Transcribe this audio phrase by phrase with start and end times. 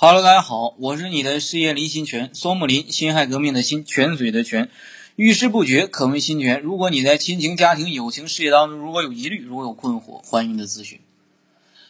[0.00, 4.70] Hello，大家好，我是你的事业林心泉，松木林，辛亥革命的辛，泉水的泉，
[5.16, 6.60] 遇事不决可问心泉。
[6.60, 11.00] 如果你在亲情、家庭、友情、事业当中如果有疑虑，如果有困惑，欢迎你的咨询。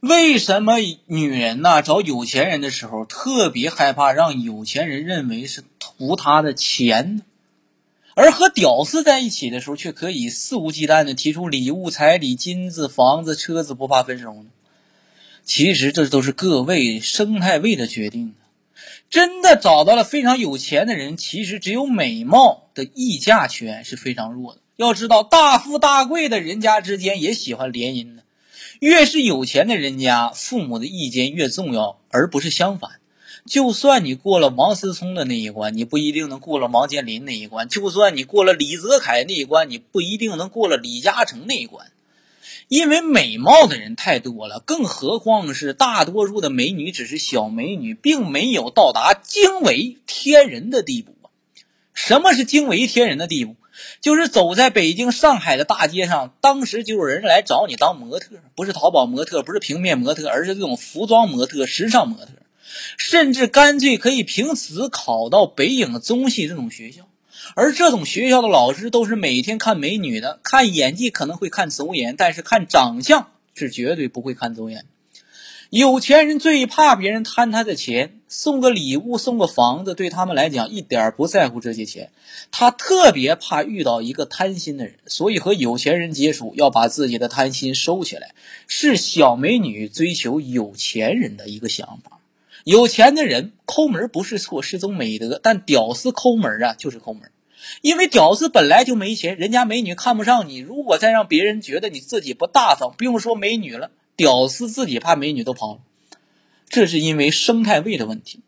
[0.00, 7.22] 为什么女人呐找有钱人的时候特别害怕让有钱人认为是图她的钱呢？
[8.14, 14.46] 而和屌丝在一起的时候却可以肆无忌惮的提出礼物、彩礼、金子、房子、车子，不怕分手呢？
[15.52, 18.36] 其实这都是各位生态位的决定。
[19.10, 24.60] 真的找到了非常有钱的人，其实只有美貌的议价权是非常弱的。
[24.76, 28.22] 要知道，大富大贵的人家之间也喜欢联姻的。
[28.78, 33.00] 越是有钱的人家，父母的意见越重要，而不是相反。
[33.44, 41.88] 就算你过了王思聪的那一关，你不一定能过了王健林那一关；就算你过了李泽楷那一关，你不一定能过了李嘉诚那一关。
[42.70, 51.16] 因为美貌的人太多了，更何况是大多数的美女只是小美女，并没有到达惊为天人的地步！
[51.94, 53.56] 什么是惊为天人的地步？
[54.00, 62.28] 就是走在北京、上海的大街上，当时就有人来找你当模特，不是淘宝模特，不是平面模特，而是这种服装模特、时尚模特，
[62.96, 67.08] 甚至干脆可以凭此考到北影中戏这种学校。
[67.54, 74.84] 而这种学校的老师都是每天看美女的，看演技可能会看走眼，但是看长相是绝对不会看走眼。
[75.70, 82.10] 有钱人最怕别人贪他的钱，送个礼物、送个房子，对他们来讲一点不在乎这些钱。
[82.50, 88.34] 他特别怕遇到一个贪心的人，所以和有钱人接触要把自己的贪心收起来，
[88.66, 92.19] 是小美女追求有钱人的一个想法。
[92.64, 97.30] 有钱的人抠门不是错，是种美德，但屌丝抠门啊就是抠门。
[97.82, 100.58] 因为屌丝本来就没钱，人家美女看不上你。
[100.58, 105.80] 如果再让别人觉得你自己不大方，不用说美女了，屌丝自己怕美女都跑了。
[106.68, 108.40] 这是因为生态位的问题。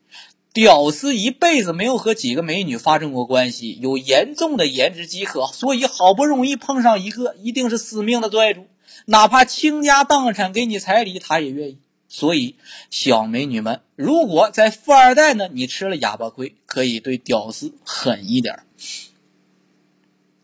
[0.55, 8.67] 屌丝一辈子没有和几个美女发生过关系，有严重的颜值饥渴，所以好不容易碰上一个，一定是死命的拽住，
[9.07, 11.79] 哪怕倾家荡产给你彩礼，他也愿意。
[12.15, 12.57] 所以，
[12.91, 18.65] 小美女们，如果在富二代呢，你吃了哑巴亏，可以对屌丝狠一点。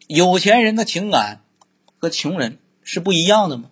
[0.06, 1.42] 有钱人的情感
[1.98, 3.68] 和穷人是不一样的吗？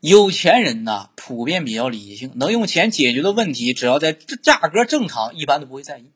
[0.00, 6.06] 有钱人呐，普遍比较理性，能用钱解决的问题，只要在价格正常，一般都不会在意。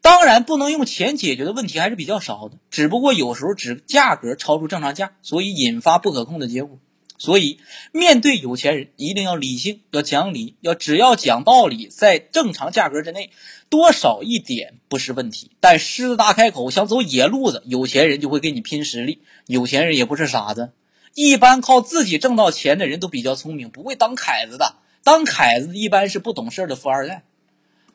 [0.00, 6.78] 当然，不能用钱解决的问题还是比较少的，只不过有时候只价格超出正常价，所以引发不可控的结果。
[7.20, 7.60] 所以，
[7.92, 13.30] 面对有钱人，一定要理性，要讲理，要只要讲道理，在正常价格之内，
[13.68, 15.50] 多少一点不是问题。
[15.60, 19.20] 但狮子大开口，想走野路子，有钱人就会跟你拼实力。
[19.46, 20.72] 有钱人也不是傻子，
[21.14, 24.76] 一般靠自己挣到钱的人都比较聪明，不会当凯子的。
[25.04, 27.22] 当凯子一般是不懂事的富二代。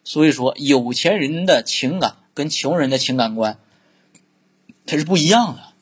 [0.03, 3.57] 所以说，有钱人的情感跟穷人的情感观，
[4.85, 5.74] 它是不一样的。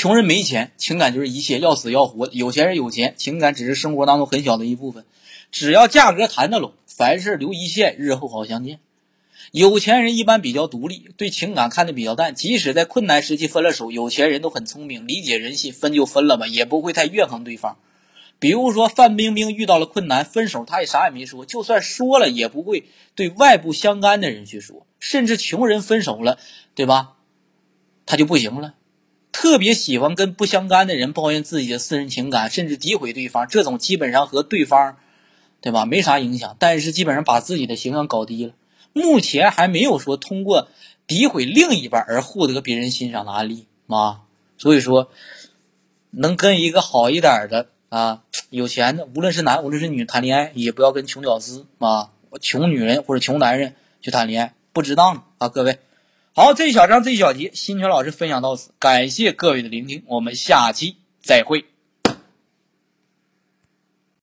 [0.00, 5.04] 穷人没钱，情感就是一切，要死要活；有钱人有钱，情感只是生活当中很小的一部分。
[5.52, 8.80] 只要价格谈得拢，凡事留一线，日后好相见。
[9.52, 17.76] 有钱人一般比较独立，对情感看得比较淡，即使在困难时期分了手，有钱人都很聪明，理解人性，分就分了吧，也不会太怨恨对方。
[18.38, 22.84] 比如说范冰冰遇到了困难分手，他也啥也没说，就算说了，也不会
[23.14, 24.86] 对外部相干的人去说。
[24.98, 26.38] 甚至穷人分手了，
[26.74, 27.16] 对吧？
[28.06, 28.76] 他就不行了。
[29.40, 34.96] 特别喜欢跟不相干的人抱怨自己的私人情感，甚至诋毁对方，这种基本上和对方，
[35.62, 36.54] 对吧，没啥影响。
[36.58, 38.52] 但是基本上把自己的形象搞低了。
[38.92, 40.68] 目前还没有说通过
[41.08, 44.20] 诋毁另一半而获得别人欣赏的案例啊。
[44.58, 45.10] 所以说，
[46.10, 52.10] 能跟一个好一点的啊，有钱的，无论是男无论是女谈恋爱，也不要跟穷屌丝啊、
[52.42, 55.78] 穷女人或者穷男人去谈恋爱，不值当啊，各位。
[56.32, 61.64] 好，这一小章这一小节，新泉老师分享到此，感谢各位的聆听，我们下期再会。